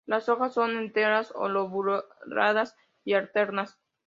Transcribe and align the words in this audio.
Las 0.07 0.29
hojas 0.29 0.55
son 0.55 0.77
enteras 0.77 1.31
o 1.35 1.47
lobuladas 1.47 2.75
y 3.03 3.13
alternas. 3.13 3.77